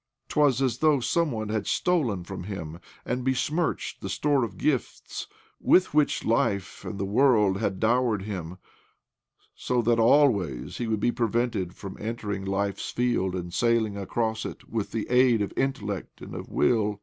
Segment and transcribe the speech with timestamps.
[0.29, 5.27] 'Twas as though some one had stolen from him, and besmirched, the store of gifts
[5.59, 8.57] with which life and the world had dowered him;
[9.53, 14.67] so that always he Would be prevented from entering life's field and sailing across it
[14.67, 16.99] with the aid of intellect and of will.